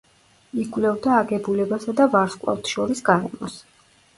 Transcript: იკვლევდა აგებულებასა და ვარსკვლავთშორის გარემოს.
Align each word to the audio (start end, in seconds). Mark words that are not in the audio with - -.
იკვლევდა 0.61 1.11
აგებულებასა 1.17 1.95
და 2.01 2.09
ვარსკვლავთშორის 2.15 3.07
გარემოს. 3.11 3.63